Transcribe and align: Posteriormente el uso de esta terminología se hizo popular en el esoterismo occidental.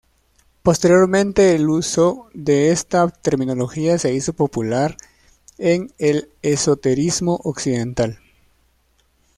Posteriormente 0.63 1.53
el 1.53 1.69
uso 1.69 2.31
de 2.33 2.71
esta 2.71 3.07
terminología 3.09 3.99
se 3.99 4.11
hizo 4.11 4.33
popular 4.33 4.97
en 5.59 5.93
el 5.99 6.27
esoterismo 6.41 7.39
occidental. 7.43 8.17